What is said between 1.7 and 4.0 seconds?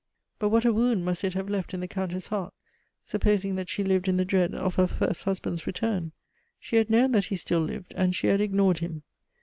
in the Countess' heart, supposing that she